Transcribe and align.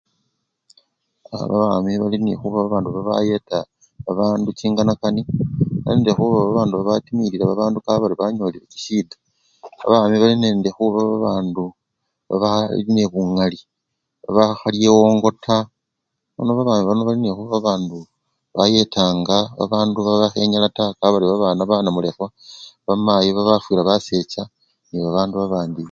Aa 1.33 1.45
babami 1.49 1.91
balinekhuba 2.01 2.57
babandu 2.61 2.89
bayeta 3.09 3.57
babandu 4.05 4.49
chinganakane 4.59 5.21
balinende 5.83 6.11
khuba 6.17 6.37
babandu 6.47 6.73
babatimilila 6.75 7.43
babandu 7.49 7.77
kabari 7.85 8.15
banyolile 8.21 8.65
chishida, 8.73 9.15
babami 9.79 10.01
bano 10.13 10.17
bali 10.23 10.35
nende 10.43 10.69
khuba 10.75 10.99
babandu 11.11 11.63
bali 12.43 12.81
nende 12.87 13.11
bungali 13.13 13.59
babakhalya 14.25 14.85
ewongo 14.91 15.29
taa, 15.45 15.69
nono 16.35 16.51
babami 16.57 16.83
bano 16.87 17.01
bali 17.07 17.19
nekhuba 17.21 17.49
babandu 17.55 17.97
bayetanga 18.55 19.37
babandu 19.57 19.97
babakhenyala 20.07 20.67
taa 20.77 20.95
kabari 20.99 21.25
babana 21.31 21.61
banamulekhwa, 21.71 22.27
bamayi 22.85 23.29
babafwilwa 23.37 23.87
basecha 23.89 24.43
nebabandu 24.91 25.35
babandi. 25.41 25.79